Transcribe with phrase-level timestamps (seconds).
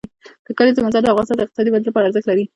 [0.45, 2.43] د کلیزو منظره د افغانستان د اقتصادي ودې لپاره ارزښت لري.